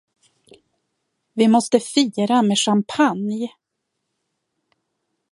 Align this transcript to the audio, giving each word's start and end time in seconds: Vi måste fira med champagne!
Vi 1.33 1.47
måste 1.47 1.79
fira 1.79 2.41
med 2.41 2.57
champagne! 2.57 3.49